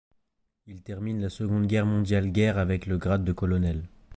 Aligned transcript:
Il 0.65 0.81
termine 0.81 1.21
la 1.21 1.29
Seconde 1.29 1.67
Guerre 1.67 1.85
mondiale 1.85 2.31
guerre 2.31 2.57
avec 2.57 2.87
le 2.87 2.97
grade 2.97 3.23
de 3.23 3.33
colonel. 3.33 3.83